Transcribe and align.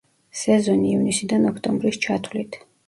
სეზონი 0.39 0.89
ივნისიდან 0.95 1.47
ოქტომბრის 1.53 2.05
ჩათვლით. 2.09 2.63